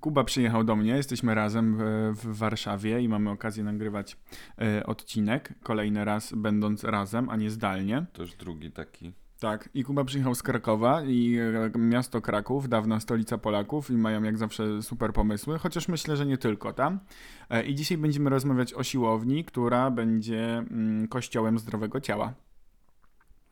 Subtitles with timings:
[0.00, 1.76] Kuba przyjechał do mnie, jesteśmy razem
[2.14, 4.16] w, Warszawie i mamy okazję nagrywać
[4.58, 5.54] e, odcinek.
[5.62, 8.06] Kolejny raz będąc razem, a nie zdalnie.
[8.12, 9.12] To już drugi taki.
[9.40, 11.38] Tak, i Kuba przyjechał z Krakowa i
[11.74, 16.26] e, miasto Kraków, dawna stolica Polaków i mają jak zawsze super pomysły, chociaż myślę, że
[16.26, 17.00] nie tylko tam.
[17.50, 22.34] E, I dzisiaj będziemy rozmawiać o siłowni, która będzie mm, kościołem zdrowego ciała.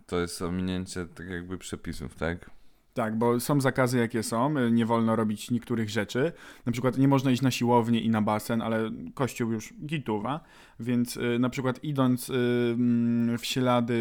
[0.06, 2.50] To jest ominięcie tak jakby przepisów, tak?
[2.96, 6.32] Tak, bo są zakazy jakie są, y, nie wolno robić niektórych rzeczy.
[6.66, 10.40] Na przykład nie można iść na siłownię i na basen, ale kościół już gituwa,
[10.80, 13.96] więc y, na przykład idąc y, mm, w ślady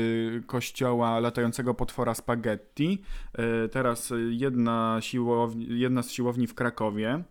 [0.47, 3.01] kościoła latającego potwora spaghetti,
[3.71, 7.23] teraz jedna, siłowni, jedna z siłowni w Krakowie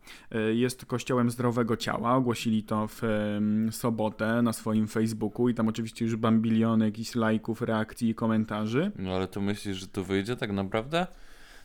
[0.53, 6.05] jest kościołem zdrowego ciała, ogłosili to w y, sobotę na swoim Facebooku i tam oczywiście
[6.05, 8.92] już bambiliony jakichś lajków, reakcji i komentarzy.
[8.98, 11.07] No ale to myślisz, że to wyjdzie tak naprawdę?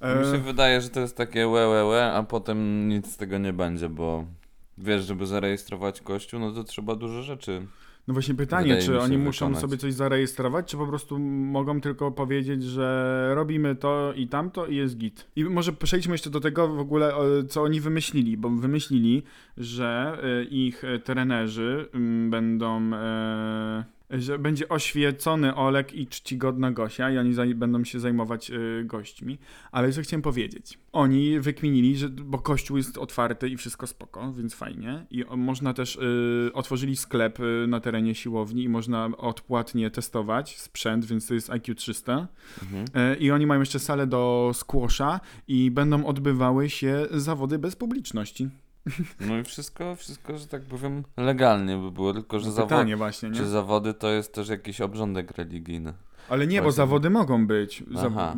[0.02, 3.18] E, Mi się wydaje, że to jest takie łe, łe, łe, a potem nic z
[3.18, 4.26] tego nie będzie, bo
[4.78, 7.68] wiesz, żeby zarejestrować kościół, no to trzeba dużo rzeczy.
[8.08, 9.62] No właśnie pytanie, Wydaje czy oni muszą wykonać.
[9.62, 14.76] sobie coś zarejestrować, czy po prostu mogą tylko powiedzieć, że robimy to i tamto i
[14.76, 15.28] jest git.
[15.36, 17.14] I może przejdźmy jeszcze do tego w ogóle,
[17.50, 19.24] co oni wymyślili, bo wymyślili,
[19.58, 22.92] że y, ich y, trenerzy mm, będą...
[24.14, 29.38] e, że będzie oświecony Olek i czcigodna Gosia i oni będą się zajmować y, gośćmi.
[29.72, 30.80] Ale co chciałem powiedzieć?
[30.92, 35.06] Oni wykminili, że, bo kościół jest otwarty i wszystko spoko, więc fajnie.
[35.12, 41.06] I można też, y, otworzyli sklep y, na terenie siłowni i można odpłatnie testować sprzęt,
[41.06, 42.28] więc to jest IQ 300.
[42.64, 43.12] Mhm.
[43.14, 48.50] Y, I oni mają jeszcze salę do squasha i będą odbywały się zawody bez publiczności.
[49.20, 53.30] No i wszystko, wszystko, że tak powiem, legalnie by było, tylko że zawody, Pytanie właśnie,
[53.30, 53.36] nie?
[53.36, 55.94] czy zawody to jest też jakiś obrządek religijny.
[56.30, 57.84] Ale nie, bo zawody mogą być.
[58.06, 58.36] Aha.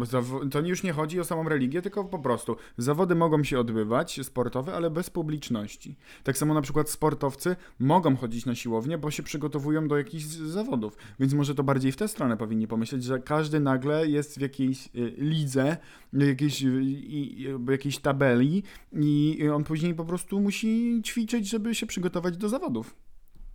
[0.52, 4.74] to już nie chodzi o samą religię, tylko po prostu zawody mogą się odbywać, sportowe,
[4.74, 5.96] ale bez publiczności.
[6.24, 10.98] Tak samo na przykład sportowcy mogą chodzić na siłownię, bo się przygotowują do jakichś zawodów.
[11.20, 14.86] Więc może to bardziej w tę stronę powinni pomyśleć, że każdy nagle jest w jakiejś
[14.96, 15.78] y, lidze,
[16.14, 18.64] jakiejś, y, i- i- jakiejś tabeli
[18.94, 22.96] i on później po prostu musi ćwiczyć, żeby się przygotować do zawodów.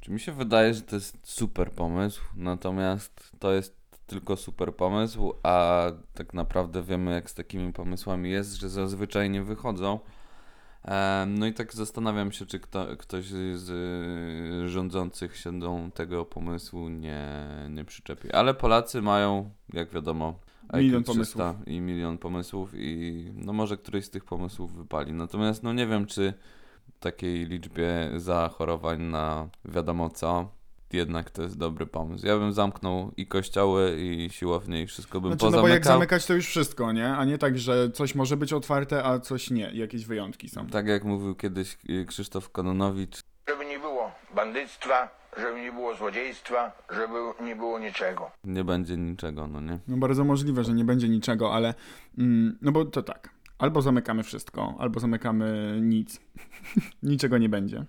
[0.01, 5.34] Czy mi się wydaje, że to jest super pomysł, natomiast to jest tylko super pomysł,
[5.43, 9.99] a tak naprawdę wiemy, jak z takimi pomysłami jest, że zazwyczaj nie wychodzą.
[11.27, 13.71] No i tak zastanawiam się, czy kto, ktoś z
[14.65, 17.28] y, rządzących się do tego pomysłu nie,
[17.71, 18.33] nie przyczepi.
[18.33, 20.38] Ale Polacy mają, jak wiadomo,
[20.75, 25.12] Milion 300 i milion pomysłów i no może któryś z tych pomysłów wypali.
[25.12, 26.34] Natomiast no nie wiem, czy
[27.00, 30.49] takiej liczbie zachorowań na wiadomo co,
[30.93, 32.27] jednak to jest dobry pomysł.
[32.27, 35.75] Ja bym zamknął i kościoły, i siłownie, i wszystko bym Znaczy, no bo pozamykał.
[35.75, 37.09] jak zamykać to już wszystko, nie?
[37.09, 39.71] A nie tak, że coś może być otwarte, a coś nie.
[39.73, 40.67] Jakieś wyjątki są.
[40.67, 45.09] Tak jak mówił kiedyś y, Krzysztof Kononowicz, Żeby nie było bandyctwa,
[45.39, 47.15] żeby nie było złodziejstwa, żeby
[47.45, 48.31] nie było niczego.
[48.45, 49.79] nie będzie niczego, no nie?
[49.89, 51.75] No bardzo możliwe, że nie będzie niczego, ale
[52.19, 53.31] mm, no bo to tak.
[53.59, 56.21] Albo zamykamy wszystko, albo zamykamy nic.
[57.03, 57.85] Niczego nie będzie.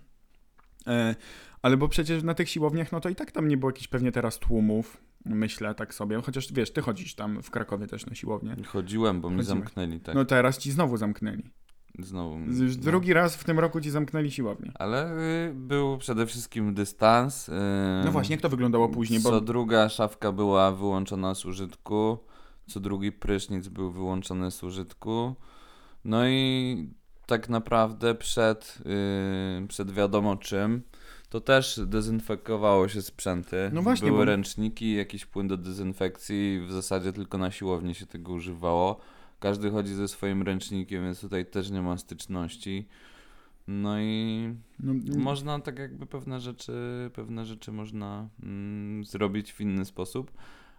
[0.88, 1.16] E,
[1.62, 4.12] ale bo przecież na tych siłowniach, no to i tak tam nie było jakichś pewnie
[4.12, 6.22] teraz tłumów, myślę tak sobie.
[6.22, 8.56] Chociaż wiesz, ty chodzisz tam w Krakowie też na siłownię.
[8.66, 9.60] Chodziłem, bo mi Chodzimy.
[9.60, 10.16] zamknęli, tak.
[10.16, 11.44] No teraz ci znowu zamknęli.
[12.00, 12.40] Znowu.
[12.40, 12.84] Już no.
[12.84, 14.72] drugi raz w tym roku ci zamknęli siłownię.
[14.76, 15.18] Ale
[15.48, 17.50] y, był przede wszystkim dystans.
[17.50, 17.52] y,
[18.06, 19.22] No właśnie, jak to wyglądało później?
[19.22, 22.18] Co Bo druga szafka była wyłączona z użytku,
[22.68, 25.36] co drugi prysznic był wyłączony z użytku.
[26.06, 26.90] No i
[27.26, 28.78] tak naprawdę przed,
[29.62, 30.82] yy, przed wiadomo czym,
[31.30, 33.70] to też dezynfekowało się sprzęty.
[33.74, 38.06] No właśnie, Były bo- ręczniki, jakiś płyn do dezynfekcji w zasadzie tylko na siłowni się
[38.06, 39.00] tego używało.
[39.40, 42.88] Każdy chodzi ze swoim ręcznikiem, więc tutaj też nie ma styczności.
[43.68, 46.74] No i no, można tak jakby pewne rzeczy,
[47.14, 50.32] pewne rzeczy można mm, zrobić w inny sposób,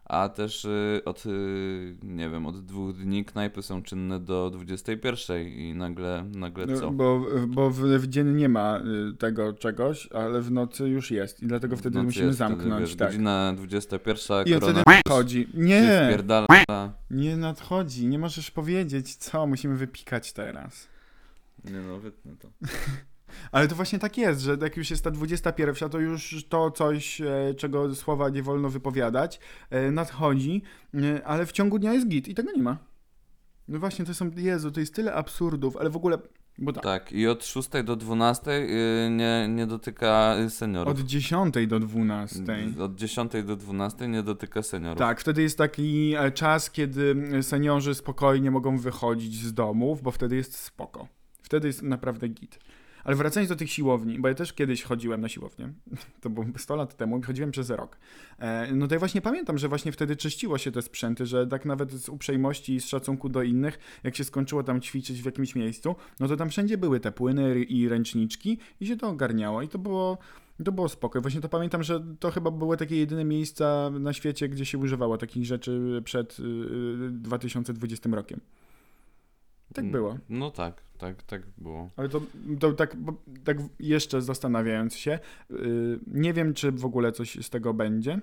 [0.08, 5.48] a też y, od, y, nie wiem, od dwóch dni knajpy są czynne do 21
[5.48, 6.90] i nagle, nagle No, co?
[6.90, 11.46] Bo, bo w, dzień nie ma y, tego czegoś, ale w nocy już jest i
[11.46, 12.80] dlatego wtedy musimy jest zamknąć.
[12.80, 13.08] wiesz, tak.
[13.08, 15.48] Godzina 21, I korona nadchodzi.
[15.54, 16.16] Nie,
[17.10, 18.06] nie nadchodzi.
[18.06, 20.88] Nie możesz powiedzieć, co musimy wypikać teraz.
[21.64, 22.48] Nie no, wytnę to.
[23.52, 27.20] Ale to właśnie tak jest, że jak już jest ta 21, to już to coś,
[27.20, 29.40] e, czego słowa nie wolno wypowiadać,
[29.70, 30.62] e, nadchodzi,
[30.94, 32.78] e, ale w ciągu dnia jest git i tego nie ma.
[33.68, 36.18] No właśnie, to są, Jezu, to jest tyle absurdów, ale w ogóle
[36.58, 40.94] Bo tak, Tak, i od 6 do 12 y, nie, nie dotyka y, seniorów.
[40.94, 42.38] od 10 do 12.
[42.80, 44.98] Od 10 do 12 nie dotyka seniorów.
[44.98, 50.56] Tak, wtedy jest taki czas, kiedy seniorzy spokojnie mogą wychodzić z domów, bo wtedy jest
[50.56, 51.08] spoko.
[51.42, 52.58] Wtedy jest naprawdę git.
[53.04, 55.72] Ale wracając do tych siłowni, bo ja też kiedyś chodziłem na siłownię,
[56.22, 57.98] to było 100 lat temu, i chodziłem przez rok.
[58.38, 61.64] E, no to ja właśnie pamiętam, że właśnie wtedy czyściło się te sprzęty, że tak
[61.64, 65.54] nawet z uprzejmości i z szacunku do innych, jak się skończyło tam ćwiczyć w jakimś
[65.54, 69.68] miejscu, no to tam wszędzie były te płyny i ręczniczki i się to ogarniało i
[69.68, 70.18] to było...
[70.64, 71.20] To było spoko.
[71.20, 75.18] Właśnie to pamiętam, że to chyba były takie jedyne miejsca na świecie, gdzie się używało
[75.18, 76.42] takich rzeczy przed y,
[77.10, 78.40] 2020 rokiem.
[79.74, 80.18] Tak Mm, było.
[80.28, 81.90] No tak, tak, tak było.
[81.96, 82.20] Ale to,
[82.60, 82.96] to tak,
[83.44, 85.18] tak jeszcze zastanawiając się,
[85.50, 88.20] y, nie wiem, czy w ogóle coś z tego będzie,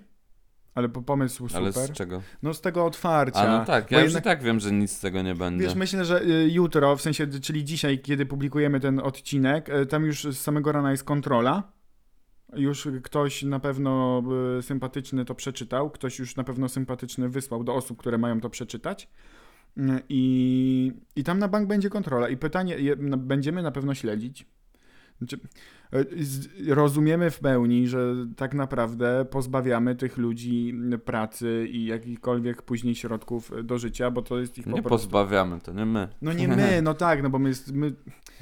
[0.76, 1.64] ale po pomysł super.
[1.64, 2.22] Ale z czego?
[2.44, 3.40] No z tego otwarcia.
[3.40, 5.66] A no tak, ja już jednak- i tak wiem, że nic z tego nie będzie.
[5.66, 10.06] Wiesz, myślę, że y, jutro, w sensie, czyli dzisiaj, kiedy publikujemy ten odcinek, y, tam
[10.06, 11.64] już z samego rana jest kontrola.
[12.56, 14.24] Już ktoś na pewno
[14.60, 18.50] y, sympatyczny to przeczytał, ktoś już na pewno sympatyczny wysłał do osób, które mają to
[18.50, 19.10] przeczytać.
[20.10, 22.30] I, I tam na bank będzie kontrola.
[22.30, 24.46] I pytanie, no, będziemy na pewno śledzić.
[25.18, 25.40] Znaczy,
[26.20, 30.74] z- rozumiemy w pełni, że tak naprawdę pozbawiamy tych ludzi
[31.06, 35.08] pracy i jakichkolwiek później środków do życia, bo to jest ich po nie prostu...
[35.08, 36.08] pozbawiamy, to nie my.
[36.22, 37.94] No nie my, no tak, no bo my, jest, my,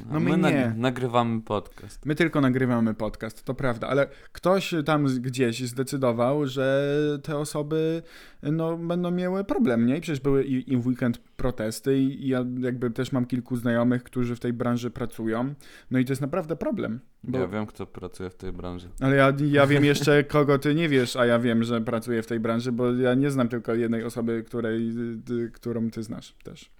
[0.09, 0.57] A No my my nie.
[0.67, 2.05] nag- nagrywamy podcast.
[2.05, 6.93] my tylko nagrywamy podcast, to prawda, ale ktoś tam gdzieś zdecydował, że
[7.23, 8.01] te osoby
[8.43, 9.97] no, będą miały problem, nie?
[9.97, 13.55] I przecież były i, i w weekend protesty i, i ja jakby też mam kilku
[13.55, 15.53] znajomych, którzy w tej branży pracują,
[15.91, 16.99] no i to jest naprawdę problem.
[17.23, 18.89] Bo, Ja wiem, kto pracuje w tej branży.
[18.99, 22.27] Ale ja, ja wiem jeszcze, kogo ty nie wiesz, a ja wiem, że pracuję w
[22.27, 24.91] tej branży, bo ja nie znam tylko jednej osoby, której,
[25.25, 26.71] ty, którą ty znasz też.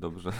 [0.00, 0.30] Dobrze.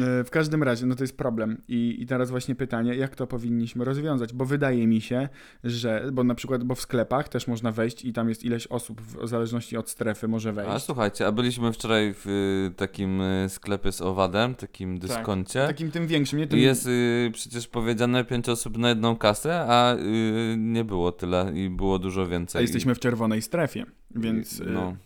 [0.00, 1.62] E, W każdym razie, no to jest problem.
[1.68, 4.32] I, I teraz właśnie pytanie, jak to powinniśmy rozwiązać?
[4.32, 5.28] Bo wydaje mi się,
[5.64, 9.00] że, bo na przykład, bo w sklepach też można wejść i tam jest ileś osób,
[9.02, 10.84] w zależności od strefy może A wejść.
[10.84, 15.66] słuchajcie, a byliśmy wczoraj w y, takim y, sklepie z owadem, takim dyskoncie.
[15.66, 16.58] Takim tym większym, nie tym...
[16.58, 21.70] Jest y, przecież powiedziane pięć osób na jedną kasę, a y, nie było tyle i
[21.70, 22.62] było dużo A więcej.
[22.62, 24.96] jesteśmy w czerwonej strefie, więc I- no.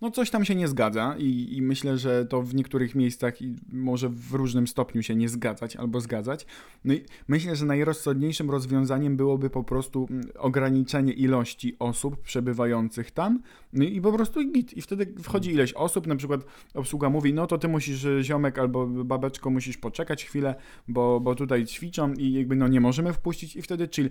[0.00, 3.56] No, coś tam się nie zgadza i, i myślę, że to w niektórych miejscach i
[3.72, 6.46] może w różnym stopniu się nie zgadzać albo zgadzać.
[6.84, 13.42] No i myślę, że najrozsądniejszym rozwiązaniem byłoby po prostu mm, ograniczenie ilości osób przebywających tam
[13.72, 14.76] no i po prostu git.
[14.76, 16.40] I wtedy wchodzi ileś osób, na przykład
[16.74, 20.54] obsługa mówi, no to ty musisz, y, ziomek albo babeczko, musisz poczekać chwilę,
[20.88, 24.10] bo, bo tutaj ćwiczą i jakby no nie możemy wpuścić i wtedy chill.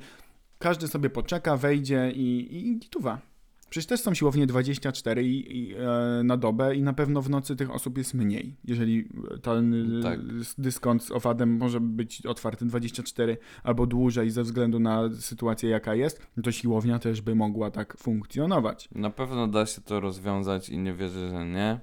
[0.60, 3.29] Każdy sobie poczeka, wejdzie i, i gituwa.
[3.70, 7.56] Przecież też są siłownie 24 i, i, e, na dobę i na pewno w nocy
[7.56, 8.56] tych osób jest mniej.
[8.66, 9.10] Jeżeli
[9.42, 10.20] ten e, Tak.
[10.58, 16.22] dyskont z owadem może być otwarty 24 albo dłużej ze względu na sytuację jaka jest,
[16.38, 18.90] no to siłownia też by mogła tak funkcjonować.
[18.96, 21.80] na pewno da się to rozwiązać i nie wierzę, że nie.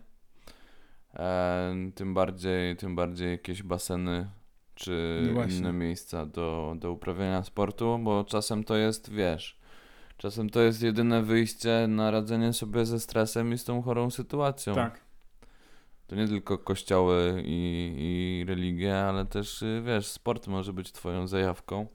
[1.14, 4.26] E, tym bardziej, tym bardziej jakieś baseny
[4.74, 9.55] czy No inne miejsca do, do uprawiania sportu, bo czasem to jest, wiesz,
[10.16, 14.74] czasem to jest jedyne wyjście na radzenie sobie ze stresem i z tą chorą sytuacją.
[14.74, 15.00] Tak.
[16.06, 21.26] To nie tylko kościoły i, i religie, ale też, y, wiesz, sport może być twoją
[21.26, 21.86] zajawką.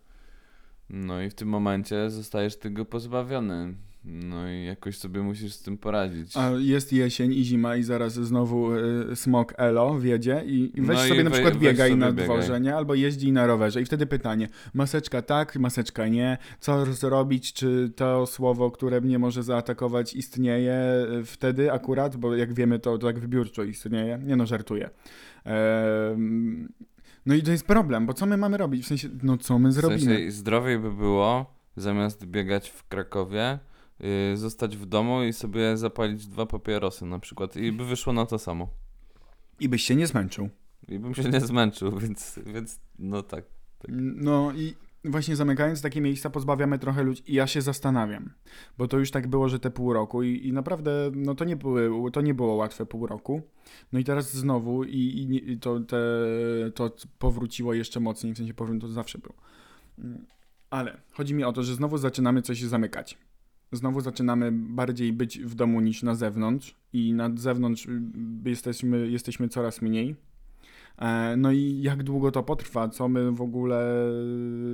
[0.89, 3.73] No i w tym momencie zostajesz tego pozbawiony.
[4.05, 6.37] No i jakoś sobie musisz z tym poradzić.
[6.37, 10.97] A jest jesień i zima i zaraz znowu y, smog Elo wiedzie i, i weź
[10.97, 12.25] No i sobie na wej- przykład weź biegaj na biegaj.
[12.25, 12.75] dworze, nie?
[12.75, 18.25] Albo jeździ na rowerze i wtedy pytanie, maseczka tak, maseczka nie, co zrobić, czy to
[18.25, 23.19] słowo, które mnie może zaatakować istnieje y, wtedy akurat, bo jak wiemy to, to tak
[23.19, 24.89] wybiórczo istnieje, nie no, żartuję.
[25.45, 26.71] Em,
[27.25, 28.83] no i to jest problem, bo co my mamy robić?
[28.83, 30.01] W sensie, no co my w zrobimy?
[30.01, 33.59] sensie zdrowiej by było, zamiast biegać w Krakowie,
[34.35, 37.55] zostać w domu i sobie zapalić dwa papierosy na przykład.
[37.55, 38.69] I by wyszło na to samo.
[39.59, 40.49] I byś się nie zmęczył.
[40.87, 43.45] I bym się nie zmęczył, więc, więc no tak.
[43.79, 43.91] Tak.
[44.15, 48.33] No i właśnie zamykając takie miejsca pozbawiamy trochę ludzi i ja się zastanawiam,
[48.77, 51.55] bo to już tak było, że te pół roku i, i naprawdę no to nie,
[51.55, 53.41] były, to nie było łatwe pół roku.
[53.91, 55.97] No i teraz znowu i, i to, te,
[56.75, 59.35] to powróciło jeszcze mocniej, w sensie powiem, to zawsze było.
[59.99, 60.25] Mm,
[60.69, 63.17] Ale chodzi mi o to, że znowu zaczynamy coś zamykać.
[63.71, 68.01] Znowu zaczynamy bardziej być w domu niż na zewnątrz i na zewnątrz y,
[68.45, 70.15] jesteśmy, jesteśmy coraz mniej.
[70.97, 74.05] E, No i jak długo to potrwa, co my w ogóle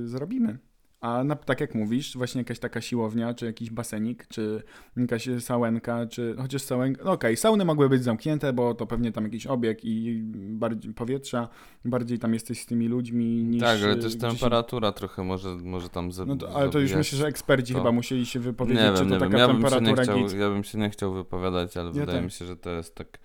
[0.04, 0.58] zrobimy?
[1.00, 4.62] A na, tak jak mówisz, właśnie jakaś taka siłownia, czy jakiś basenik, czy
[4.96, 7.04] jakaś sałenka, czy chociaż sałenka.
[7.04, 11.48] No okej, sauny mogły być zamknięte, bo to pewnie tam jakiś obieg i bardziej powietrza,
[11.84, 13.62] bardziej tam jesteś z tymi ludźmi niż.
[13.62, 16.94] Tak, ale y, też temperatura trochę może, może tam za, No to, ale to już
[16.94, 19.30] myślę, że eksperci to- chyba musieli się wypowiedzieć, Nie czy wiem, to nie wiem.
[19.30, 20.32] taka Ja bym, się nie temperatura chciał, git.
[20.40, 22.24] ja bym się nie chciał wypowiadać, ale Ja wydaje też.
[22.24, 23.18] mi się, że to jest tak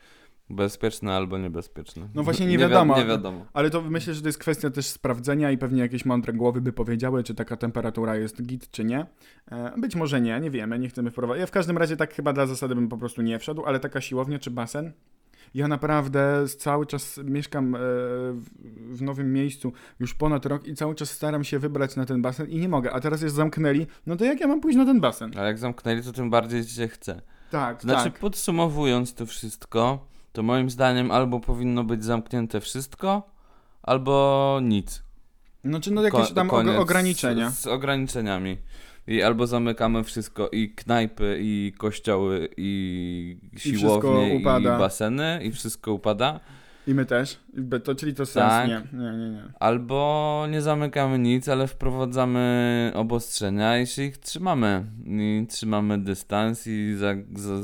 [0.50, 2.10] bezpieczne albo niebezpieczne.
[2.16, 2.98] No właśnie nie wi- wiadomo.
[2.98, 3.46] Nie wiadomo.
[3.54, 6.74] Ale to myślę, że to jest kwestia też sprawdzenia i pewnie jakieś mądre głowy by
[6.74, 9.06] powiedziały, czy taka temperatura jest git, czy nie.
[9.52, 11.40] E, Być może nie, nie wiemy, nie chcemy wprowadzić.
[11.42, 14.02] Ja w każdym razie tak chyba dla zasady bym po prostu nie wszedł, ale taka
[14.02, 14.92] siłownia czy basen?
[15.54, 17.80] Ja naprawdę cały czas mieszkam e,
[18.90, 22.48] w, nowym miejscu już ponad rok i cały czas staram się wybrać na ten basen
[22.50, 22.92] i nie mogę.
[22.94, 25.32] A teraz jest zamknęli, no to jak ja mam pójść na ten basen?
[25.38, 27.22] Ale jak zamknęli, to tym bardziej się chce.
[27.52, 28.20] Tak, Znaczy, tak.
[28.20, 33.30] podsumowując to wszystko, to moim zdaniem albo powinno być zamknięte wszystko,
[33.84, 35.04] albo nic.
[35.66, 37.50] Znaczy no jakieś tam og- ograniczenia.
[37.50, 38.58] Z, z ograniczeniami.
[39.08, 44.80] I albo zamykamy wszystko, i knajpy, i kościoły, i siłownie, i, upada.
[44.80, 46.40] baseny, i wszystko upada.
[46.88, 47.40] I my też.
[47.84, 48.50] To, czyli to sens.
[48.50, 48.68] Tak.
[48.68, 49.44] Nie, nie, nie, nie.
[49.60, 54.86] Albo nie zamykamy nic, ale wprowadzamy obostrzenia i się ich trzymamy.
[55.06, 57.62] I trzymamy dystans i za, za,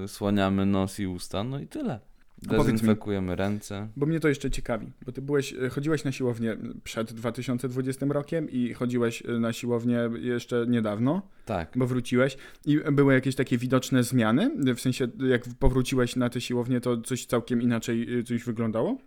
[0.00, 2.00] zasłaniamy nos i usta, no i tyle.
[2.48, 3.88] Powiedz mi- Dezynfekujemy ręce.
[3.96, 8.50] Bo mnie to jeszcze ciekawi, bo ty byłeś, e, chodziłeś na siłownię przed 2020 rokiem
[8.50, 11.72] i chodziłeś e, na siłownię jeszcze niedawno, Tak.
[11.76, 16.80] bo wróciłeś i były jakieś takie widoczne zmiany, w sensie jak powróciłeś na tę siłownię,
[16.80, 18.98] to coś całkiem inaczej e, coś wyglądało?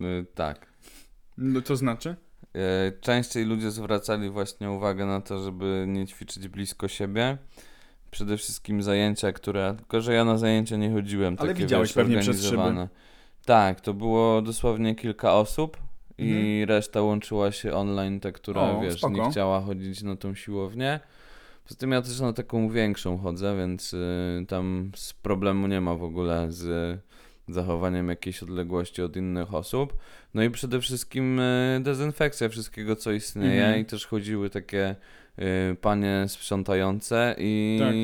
[0.00, 0.66] Y, tak.
[1.38, 2.16] No to znaczy?
[2.88, 7.38] Y, Częściej ludzie zwracali właśnie uwagę na to, żeby nie ćwiczyć blisko siebie.
[8.14, 9.74] Przede wszystkim zajęcia, które.
[9.78, 11.36] Tylko, że ja na zajęcia nie chodziłem.
[11.38, 12.88] Ale takie, widziałeś wiesz, pewnie przez szyby.
[13.44, 15.76] Tak, to było dosłownie kilka osób
[16.18, 16.68] i Mhm.
[16.68, 19.14] reszta łączyła się online, ta, która O, wiesz, spoko.
[19.24, 21.00] nie chciała chodzić na tą siłownię.
[21.64, 25.94] Poza tym ja też na taką większą chodzę, więc y, tam z problemu nie ma
[25.94, 26.98] w ogóle z
[27.48, 29.94] zachowaniem jakiejś odległości od innych osób.
[30.34, 33.80] No i przede wszystkim y, dezynfekcja wszystkiego, co istnieje Mhm.
[33.82, 34.96] i też chodziły takie
[35.80, 37.94] panie sprzątające i, Tak.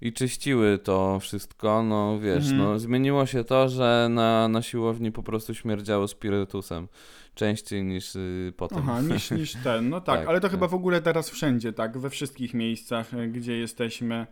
[0.00, 1.82] i czyściły to wszystko.
[1.82, 2.58] No wiesz, Mhm.
[2.58, 6.88] no zmieniło się to, że na, na siłowni po prostu śmierdziało spirytusem.
[7.34, 8.78] Częściej niż y, potem.
[8.78, 10.50] Aha, niż, niż ten, no tak, Tak, ale to tak.
[10.50, 14.26] chyba w ogóle teraz wszędzie, tak, we wszystkich miejscach, e, gdzie jesteśmy,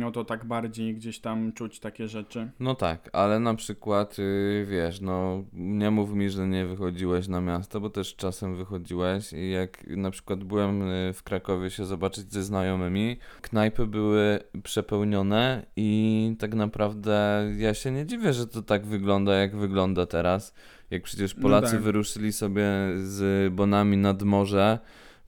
[0.00, 2.50] no to tak bardziej gdzieś tam czuć takie rzeczy.
[2.60, 7.40] No tak, ale na przykład, y, wiesz, no nie mów mi, że nie wychodziłeś na
[7.40, 12.32] miasto, bo też czasem wychodziłeś i jak na przykład byłem y, w Krakowie się zobaczyć
[12.32, 18.86] ze znajomymi, knajpy były przepełnione i tak naprawdę ja się nie dziwię, że to tak
[18.86, 20.54] wygląda, jak wygląda teraz.
[20.90, 21.80] Jak przecież No Polacy tak.
[21.80, 22.64] wyruszyli sobie
[22.96, 24.78] z bonami nad morze,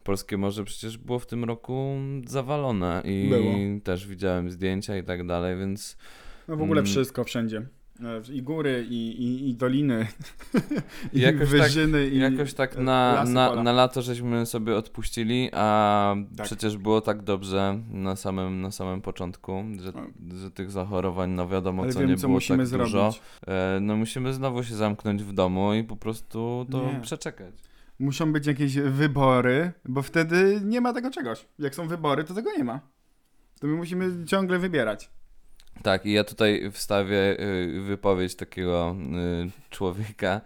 [0.05, 1.95] Polskie morze przecież było w tym roku
[2.27, 3.53] zawalone i Było.
[3.85, 5.97] też widziałem zdjęcia i tak dalej, więc
[6.49, 6.87] No w ogóle Mm.
[6.93, 7.67] wszystko wszędzie.
[8.29, 10.07] E, I góry, i, i, i doliny,
[11.13, 14.77] i, Jakoś tak- wyżyny, i Jakoś tak e, na, lasy, na, na lato żeśmy sobie
[14.77, 16.47] odpuścili, a Tak.
[16.47, 19.93] przecież było tak dobrze na samym, na samym początku, że,
[20.41, 22.93] że tych zachorowań, no wiadomo, Ale co wiem, nie co było tak zrobić.
[22.93, 23.15] dużo.
[23.47, 27.01] E, no musimy znowu się zamknąć w domu i po prostu to Nie.
[27.01, 27.55] przeczekać.
[28.03, 31.47] Muszą być jakieś wybory, bo wtedy nie ma tego czegoś.
[31.59, 32.81] Jak są wybory, to tego nie ma.
[33.61, 35.11] To my musimy ciągle wybierać.
[35.83, 38.97] Tak, i ja tutaj wstawię y, wypowiedź takiego
[39.47, 40.41] y, człowieka.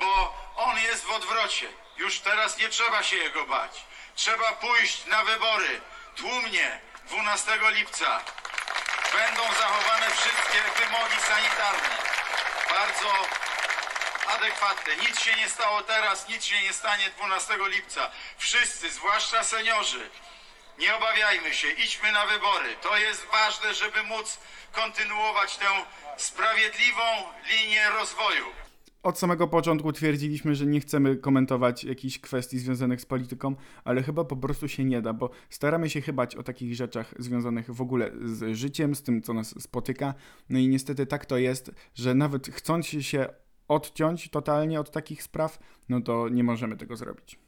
[0.00, 1.66] bo on jest w odwrocie.
[1.98, 3.86] Już teraz nie trzeba się jego bać.
[4.14, 5.72] Trzeba pójść na wybory
[6.16, 6.66] tłumnie
[7.08, 8.10] 12 lipca.
[9.18, 11.92] Będą zachowane wszystkie wymogi sanitarne.
[12.74, 13.41] Bardzo
[14.26, 14.96] adekwatne.
[14.96, 18.10] Nic się nie stało teraz, nic się nie stanie 12 lipca.
[18.38, 20.10] Wszyscy, zwłaszcza seniorzy,
[20.78, 22.76] nie obawiajmy się, idźmy na wybory.
[22.82, 24.38] To jest ważne, żeby móc
[24.72, 25.66] kontynuować tę
[26.16, 27.02] sprawiedliwą
[27.50, 28.46] linię rozwoju.
[29.02, 34.24] Od samego początku twierdziliśmy, że nie chcemy komentować jakichś kwestii związanych z polityką, ale chyba
[34.24, 38.10] po prostu się nie da, bo staramy się chybać o takich rzeczach związanych w ogóle
[38.24, 40.14] z życiem, z tym, co nas spotyka.
[40.48, 43.28] No i niestety tak to jest, że nawet chcąc się
[43.74, 47.38] odciąć totalnie od takich spraw, no to nie możemy tego zrobić.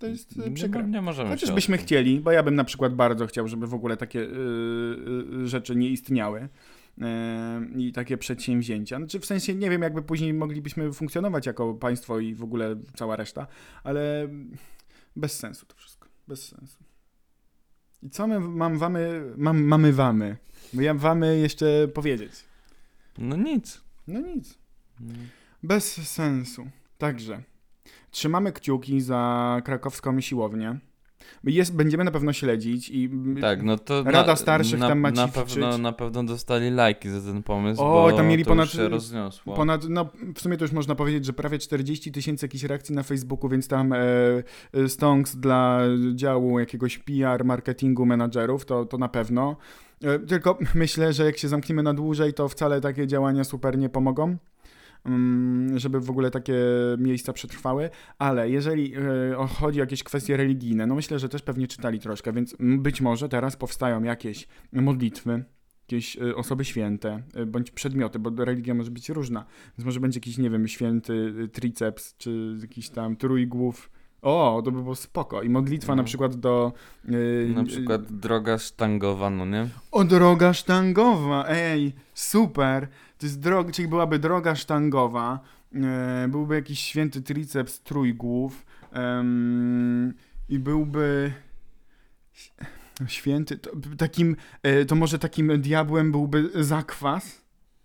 [0.00, 0.82] To jest y, Nie, przykre.
[0.82, 3.74] mo- nie możemy Chociaż byśmy chcieli, bo ja bym na przykład bardzo chciał, żeby w
[3.74, 4.26] ogóle takie y,
[5.42, 6.40] y, rzeczy nie istniały
[6.98, 7.02] y,
[7.76, 8.96] i takie przedsięwzięcia.
[8.96, 13.16] Znaczy w sensie nie wiem, jakby później moglibyśmy funkcjonować jako państwo i w ogóle cała
[13.16, 13.46] reszta,
[13.84, 14.28] ale
[15.16, 16.08] bez sensu to wszystko.
[16.28, 16.78] Bez sensu.
[18.02, 20.36] I co my mam wamy, mam, mamy wamy?
[20.72, 22.32] Bo ja wamy jeszcze powiedzieć.
[23.18, 23.80] No nic.
[24.06, 24.58] No nic.
[25.62, 26.66] Bez sensu.
[26.98, 27.42] Także
[28.10, 30.78] Trzymamy kciuki za krakowską siłownię.
[31.44, 35.28] Jest, będziemy na pewno śledzić i Tak, no to Rada Starszych na, tam ma na
[35.28, 38.88] pewno, na pewno dostali lajki za ten pomysł, O, bo tam mieli to ponad- się
[38.88, 39.54] rozniosło.
[39.54, 43.02] Ponad, no w sumie to już można powiedzieć, że prawie 40 tysięcy jakichś reakcji na
[43.02, 43.98] Facebooku, więc tam e,
[44.72, 45.80] e, stonks dla
[46.14, 49.56] działu jakiegoś PR, marketingu, menadżerów, to, to na pewno.
[50.04, 53.88] E, tylko myślę, że jak się zamkniemy na dłużej, to wcale takie działania super nie
[53.88, 54.36] pomogą.
[55.04, 56.54] Mm, Żeby w ogóle takie
[56.98, 59.00] miejsca przetrwały, ale jeżeli e,
[59.48, 63.28] chodzi o jakieś kwestie religijne, no myślę, że też pewnie czytali troszkę, więc być może
[63.28, 65.44] teraz powstają jakieś modlitwy,
[65.92, 69.44] jakieś y, osoby święte, y, bądź przedmioty, bo religia może być różna.
[69.78, 73.90] Więc może będzie jakiś, nie wiem, święty triceps, czy jakiś tam trójgłów.
[74.22, 75.42] O, to by było spoko.
[75.42, 75.96] I modlitwa No.
[75.96, 76.72] na przykład do...
[77.08, 79.68] y, Na y, przykład droga sztangowa, no nie?
[79.92, 82.88] O, droga sztangowa, ej, super.
[83.18, 85.40] To jest droga, czyli byłaby droga sztangowa,
[85.74, 90.14] e, byłby jakiś święty triceps trójgłów em,
[90.48, 91.32] i byłby
[93.06, 97.42] święty, to, takim, e, to może takim diabłem byłby zakwas,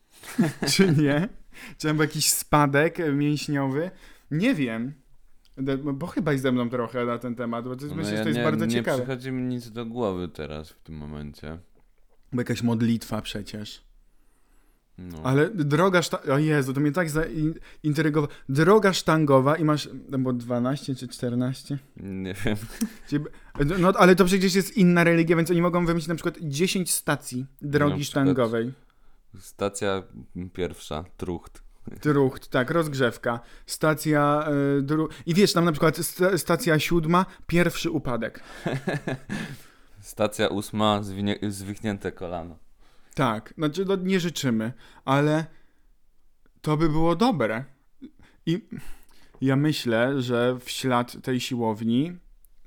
[0.74, 1.30] czy nie?
[1.78, 3.92] Czy jakiś spadek mięśniowy?
[4.32, 4.94] Nie wiem.
[5.58, 8.12] De- Bo chyba i ze mną trochę na ten temat, bo to jest, No myślę,
[8.12, 8.98] ja że to jest nie, bardzo nie ciekawe.
[8.98, 11.58] przychodzi mi nic do głowy teraz w tym momencie.
[12.34, 13.88] Bo jakaś modlitwa przecież.
[14.98, 15.18] No.
[15.24, 18.34] Ale droga sztangowa, o Jezu, to mnie tak zaintrygowało.
[18.50, 21.78] Droga sztangowa i masz, no bo 12 czy 14?
[21.98, 22.58] Nie wiem.
[23.10, 23.24] Czyli-
[23.80, 27.46] No ale to przecież jest inna religia, więc oni mogą wymyślić na przykład 10 stacji
[27.62, 28.74] drogi Na przykład- sztangowej.
[29.40, 30.04] Stacja
[30.54, 31.64] pierwsza, Trucht.
[32.02, 33.40] Trucht, tak, rozgrzewka.
[33.66, 35.10] Stacja y, dru...
[35.26, 38.44] I wiesz, tam na przykład sta stacja siódma, pierwszy upadek.
[40.00, 41.02] Stacja ósma,
[41.50, 42.58] zwichnięte kolano.
[43.16, 44.74] Tak, znaczy no, nie życzymy,
[45.06, 45.46] ale
[46.62, 47.64] to by było dobre.
[48.46, 48.68] I
[49.42, 52.18] ja myślę, że w ślad tej siłowni,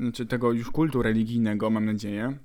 [0.00, 2.38] znaczy tego już kultu religijnego, mam nadzieję,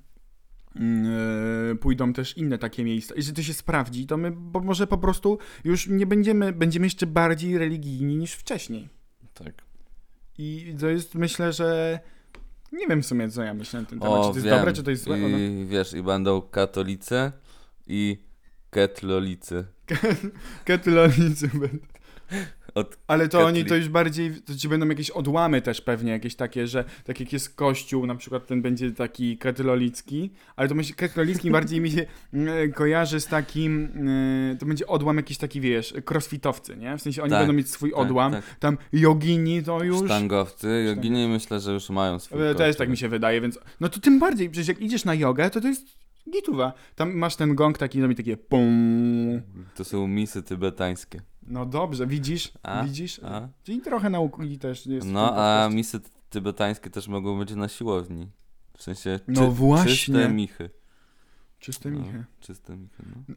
[1.80, 3.14] pójdą też inne takie miejsca.
[3.16, 7.06] Jeśli to się sprawdzi, to my bo może po prostu już nie będziemy, będziemy jeszcze
[7.06, 8.88] bardziej religijni niż wcześniej.
[9.34, 9.52] Tak.
[10.38, 12.00] I to jest, myślę, że
[12.72, 14.22] nie wiem w sumie, co ja myślę na ten temat.
[14.22, 14.56] czy to jest wiem.
[14.56, 15.16] dobre, czy to jest złe?
[15.16, 15.28] No.
[15.28, 17.32] I wiesz, i będą katolicy
[17.86, 18.18] i
[18.70, 19.64] ketlolicy.
[20.64, 21.78] Katolonicy będą.
[22.76, 26.34] Od Ale to oni to już bardziej, to ci będą jakieś odłamy też pewnie, jakieś
[26.34, 30.94] takie, że tak jak jest kościół, na przykład ten będzie taki katolicki, ale to myślę,
[30.94, 35.94] katolicki bardziej mi się mm, kojarzy z takim, mm, to będzie odłam jakiś taki, wiesz,
[36.10, 36.98] crossfitowcy, nie?
[36.98, 38.44] W sensie oni Tak, będą mieć swój tak, odłam, tak.
[38.58, 40.04] tam jogini to już...
[40.04, 42.78] Sztangowcy, jogini myślę, że już mają swój E, Też kościół.
[42.78, 45.60] tak mi się wydaje, więc no to tym bardziej, przecież jak idziesz na jogę, to
[45.60, 45.86] to jest
[46.30, 46.72] gituwa.
[46.94, 49.42] Tam masz ten gong taki, robi takie pum.
[49.74, 51.20] To są misy tybetańskie.
[51.48, 52.52] No dobrze, widzisz?
[52.62, 52.84] A?
[52.84, 53.20] Widzisz?
[53.24, 53.48] A?
[53.62, 58.28] Czyli trochę nauki też jest No, a misy tybetańskie też mogą być na siłowni.
[58.78, 59.90] W sensie No czy, właśnie.
[59.94, 60.70] czyste michy.
[61.58, 62.24] Czyste No, michy.
[62.40, 63.34] czyste michy, no.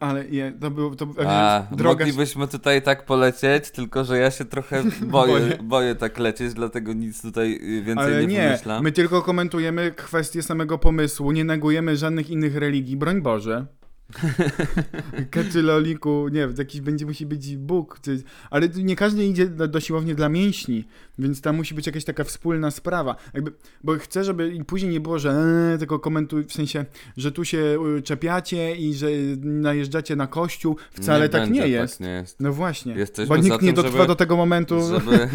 [0.00, 2.04] Ale je, to było, to, A, droga...
[2.04, 5.58] moglibyśmy tutaj tak polecieć, tylko że ja się trochę boję, Boję.
[5.62, 8.84] boję tak lecieć, dlatego nic tutaj y, więcej Ale nie, nie, wymyślam.
[8.84, 13.66] my tylko komentujemy kwestię samego pomysłu, nie negujemy żadnych innych religii, broń Boże.
[15.30, 20.14] Katyloliku, nie, jakiś będzie musi być Bóg, czy, ale nie każdy idzie do, do siłowni
[20.14, 20.84] dla mięśni,
[21.18, 23.16] więc tam musi być jakaś taka wspólna sprawa.
[23.34, 23.52] Jakby,
[23.84, 25.30] bo chcę, żeby i później nie było, że
[25.74, 26.84] e, tylko komentuj, w sensie,
[27.16, 29.06] że tu się y, czepiacie i że
[29.42, 30.76] najeżdżacie na kościół.
[30.92, 31.98] Wcale tak będzie, nie jest.
[31.98, 32.40] Tak nie jest.
[32.40, 34.80] No właśnie, Jesteśmy bo nikt nie dotrwa żeby- do tego momentu.
[34.88, 35.28] Żeby,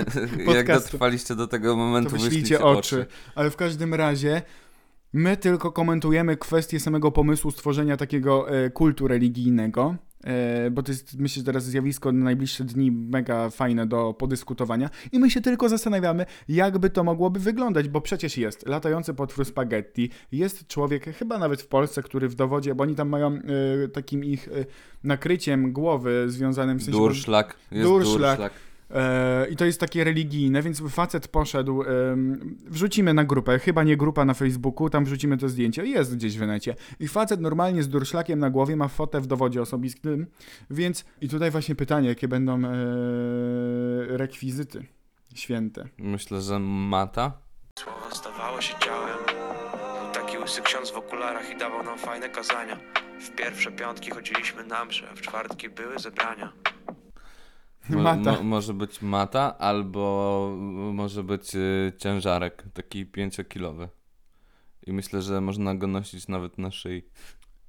[0.55, 3.05] jak dotrwaliście do tego momentu, to wyślijcie wyślijcie oczy.
[3.35, 4.41] Ale w każdym razie
[5.13, 9.95] my tylko komentujemy kwestię samego pomysłu stworzenia takiego e, kultu religijnego.
[10.23, 14.89] E, bo to jest, myślę, że teraz zjawisko na najbliższe dni mega fajne do podyskutowania.
[15.11, 20.09] I my się tylko zastanawiamy, jakby to mogłoby wyglądać, bo przecież jest latający potwór spaghetti,
[20.31, 24.23] jest człowiek, chyba nawet w Polsce, który w dowodzie, bo oni tam mają e, takim
[24.23, 24.49] ich
[25.03, 26.99] nakryciem głowy związanym w sensie...
[26.99, 27.55] Durszlak.
[27.71, 28.37] Jest Durszlak.
[28.37, 28.53] durszlak.
[28.93, 31.83] E, I to jest takie religijne, więc facet poszedł,
[32.65, 36.47] wrzucimy na grupę, chyba nie grupa na Facebooku, tam wrzucimy to zdjęcie, jest gdzieś w
[36.47, 36.75] necie.
[36.99, 40.27] I facet normalnie z durszlakiem na głowie ma fotę w dowodzie osobistym,
[40.69, 42.69] więc i tutaj właśnie pytanie, jakie będą e,
[44.17, 44.85] rekwizyty
[45.35, 45.87] święte.
[45.97, 47.31] Myślę, że mata.
[47.79, 49.17] Słowo stawało się ciałem.
[49.25, 52.79] Był taki łysy ksiądz w okularach i dawał nam fajne kazania.
[53.19, 56.53] W pierwsze piątki chodziliśmy na msze, a w czwartki były zebrania.
[57.89, 58.31] Mata.
[58.31, 60.55] Mo, może być mata, albo
[60.93, 63.89] może być y, ciężarek, taki pięciokilowy.
[64.87, 67.03] I myślę, że można go nosić nawet na szyi.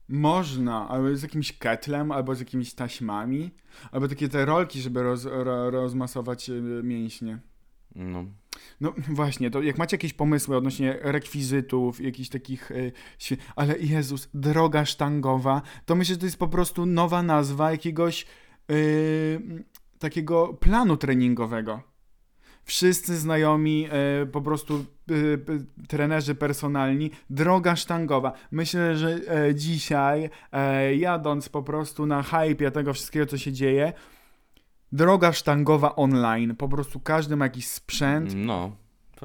[0.09, 3.51] Można, albo z jakimś ketlem, albo z jakimiś taśmami,
[3.93, 7.39] albo takie te rolki, żeby roz, ro, rozmasować y, mięśnie.
[7.95, 8.25] No.
[8.81, 14.29] No właśnie, to jak macie jakieś pomysły odnośnie rekwizytów, jakichś takich, y, świe- ale Jezus,
[14.35, 18.27] droga sztangowa, to myślę, że to jest po prostu nowa nazwa jakiegoś
[18.71, 19.65] y,
[20.05, 21.81] takiego planu treningowego.
[22.65, 23.89] Wszyscy znajomi,
[24.23, 28.33] y, po prostu y, y, trenerzy personalni, droga sztangowa.
[28.51, 30.31] Myślę, że e, dzisiaj,
[30.97, 33.93] jadąc po prostu na hypie tego wszystkiego, co się dzieje,
[34.93, 36.57] droga sztangowa online.
[36.57, 38.77] Po prostu każdy ma jakiś sprzęt, No,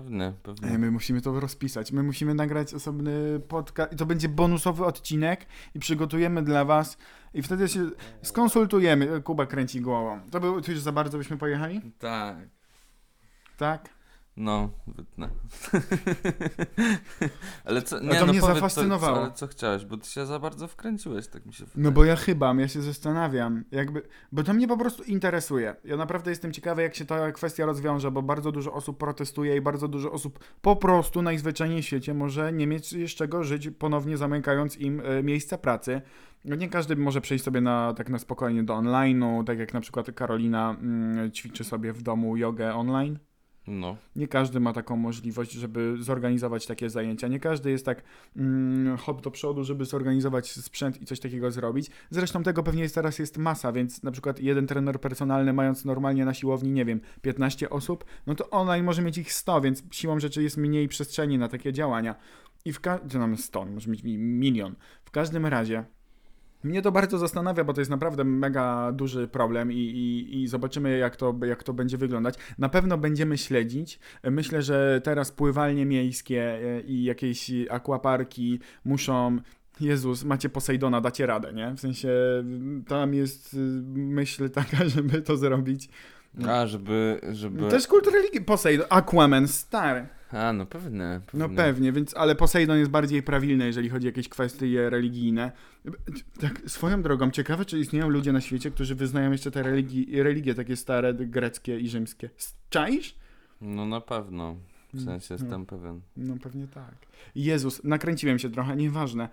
[0.01, 0.69] pewnie, pewnie.
[0.69, 1.91] Ej, My musimy to rozpisać.
[1.91, 3.93] My musimy nagrać osobny podcast.
[3.93, 6.97] I to będzie bonusowy odcinek i przygotujemy dla was.
[7.33, 7.89] I wtedy się
[8.21, 9.21] skonsultujemy.
[9.21, 10.19] Kuba kręci głową.
[10.31, 11.81] To był, to już za bardzo byśmy pojechali?
[11.99, 12.37] Tak.
[13.57, 13.98] Tak?
[14.39, 15.29] No, wytnę.
[17.65, 19.15] ale co, A nie, to no mnie powiedz, zafascynowało.
[19.15, 21.83] Co, ale co chciałeś, bo ty się za bardzo wkręciłeś, tak mi się wydaje.
[21.83, 23.63] No bo ja chyba, ja się zastanawiam.
[23.71, 25.75] Jakby, bo to mnie po prostu interesuje.
[25.83, 29.61] Ja naprawdę jestem ciekawy, jak się ta kwestia rozwiąże, bo bardzo dużo osób protestuje i
[29.61, 34.17] bardzo dużo osób po prostu najzwyczajniej w świecie może nie mieć z czego żyć, ponownie
[34.17, 36.01] zamykając im e, miejsca pracy.
[36.45, 39.81] No nie każdy może przejść sobie na, tak na spokojnie do online'u, tak jak na
[39.81, 43.19] przykład Karolina mm, ćwiczy sobie w domu jogę online.
[43.69, 43.97] No.
[44.15, 47.27] Nie każdy ma taką możliwość, żeby zorganizować takie zajęcia.
[47.27, 48.03] Nie każdy jest tak
[48.35, 51.91] mm, hop do przodu, żeby zorganizować sprzęt i coś takiego zrobić.
[52.09, 56.25] Zresztą tego pewnie jest, teraz jest masa, więc na przykład jeden trener personalny mając normalnie
[56.25, 60.19] na siłowni, nie wiem, 15 osób, no to online może mieć ich 100, więc siłą
[60.19, 62.15] rzeczy jest mniej przestrzeni na takie działania.
[62.65, 64.75] I w każdym, mamy 100, może mieć mi- milion.
[65.05, 65.85] W każdym razie
[66.63, 70.97] mnie to bardzo zastanawia, bo to jest naprawdę mega duży problem i, i, i zobaczymy,
[70.97, 72.35] jak to, jak to będzie wyglądać.
[72.57, 73.99] Na pewno będziemy śledzić.
[74.23, 79.37] Myślę, że teraz pływalnie miejskie e, i jakieś akwaparki muszą.
[79.79, 81.73] Jezus, macie Posejdona, dacie radę, nie?
[81.75, 82.09] W sensie
[82.87, 83.57] tam jest y,
[83.95, 85.89] myśl taka, żeby to zrobić.
[86.47, 87.69] A, żeby, żeby...
[87.69, 88.41] To jest kult religii.
[88.41, 90.07] Poseidon, Aquaman, stary.
[90.31, 91.47] A, no pewnie, pewnie.
[91.47, 95.51] No pewnie, więc, ale Poseidon jest bardziej prawilny, jeżeli chodzi o jakieś kwestie religijne.
[96.41, 100.55] Tak, swoją drogą, ciekawe, czy istnieją ludzie na świecie, którzy wyznają jeszcze te religii, religie
[100.55, 102.29] takie stare, greckie i rzymskie.
[102.69, 103.15] Czaisz?
[103.61, 104.55] No na pewno.
[104.93, 105.41] W sensie No.
[105.41, 106.01] jestem pewien.
[106.17, 106.95] No pewnie tak.
[107.35, 109.29] Jezus, nakręciłem się trochę, nieważne.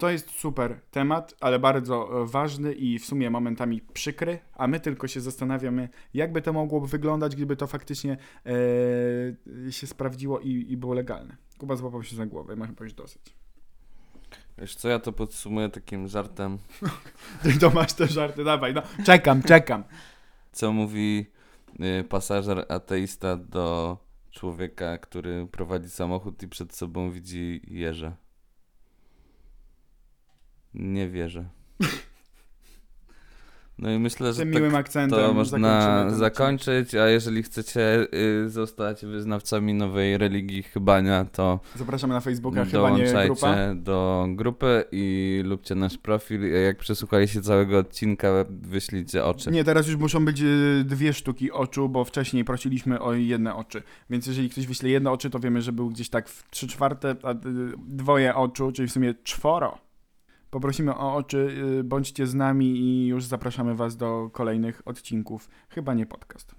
[0.00, 4.80] To jest super temat, ale bardzo e, ważny i w sumie momentami przykry, a my
[4.80, 8.16] tylko się zastanawiamy, jakby to mogłoby wyglądać, gdyby to faktycznie
[9.68, 11.36] e, się sprawdziło i, i było legalne.
[11.58, 13.34] Kuba złapał się za głowę, chyba już dosyć.
[14.58, 16.58] Wiesz co, ja to podsumuję takim żartem,
[17.60, 18.82] to masz te żarty, dawaj, no.
[19.04, 19.84] Czekam, czekam.
[20.52, 21.26] co mówi
[22.00, 23.98] y, pasażer ateista do
[24.30, 28.16] człowieka, który prowadzi samochód i przed sobą widzi jeże.
[30.74, 31.44] Nie wierzę.
[33.80, 38.06] No i myślę, że tym tak miłym akcentem to można zakończyć, a jeżeli chcecie
[38.44, 41.60] y, zostać wyznawcami nowej religii chybania, to.
[41.76, 43.12] Zapraszamy na Facebooka, chyba nie grupa.
[43.12, 46.52] dołączajcie do grupy i lubcie nasz profil.
[46.64, 49.50] Jak przesłuchaliście całego odcinka, wyślijcie oczy.
[49.50, 53.82] Nie, teraz już muszą być y, dwie sztuki oczu, bo wcześniej prosiliśmy o jedne oczy.
[54.10, 57.16] Więc jeżeli ktoś wyśle jedno oczy, to wiemy, że był gdzieś tak w trzy czwarte,
[57.22, 57.36] a y,
[57.78, 59.89] dwoje oczu, czyli w sumie czworo.
[60.50, 61.48] Poprosimy o oczy,
[61.80, 65.48] y, bądźcie z nami i już zapraszamy Was do kolejnych odcinków.
[65.68, 66.54] Chyba nie podcast.